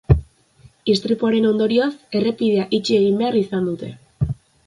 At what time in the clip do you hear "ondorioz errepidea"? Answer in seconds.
1.49-2.65